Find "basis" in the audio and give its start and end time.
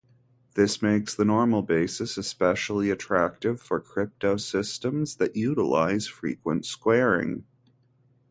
1.61-2.17